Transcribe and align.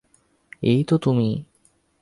এই 0.63 0.83
তো 0.83 0.95
তুমি। 0.97 1.29